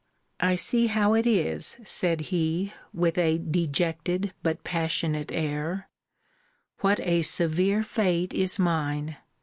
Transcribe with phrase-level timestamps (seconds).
[0.39, 5.89] I see how it is, said he, with a dejected but passionate air
[6.79, 9.17] What a severe fate is mine!